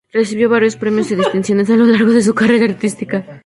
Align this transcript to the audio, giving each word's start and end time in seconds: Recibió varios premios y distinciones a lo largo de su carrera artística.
Recibió 0.11 0.49
varios 0.49 0.77
premios 0.77 1.11
y 1.11 1.15
distinciones 1.15 1.69
a 1.69 1.75
lo 1.75 1.85
largo 1.85 2.11
de 2.11 2.23
su 2.23 2.33
carrera 2.33 2.65
artística. 2.65 3.23